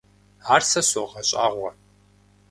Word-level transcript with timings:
Ар 0.53 0.61
сэ 0.69 0.81
согъэщӏагъуэ. 0.89 1.71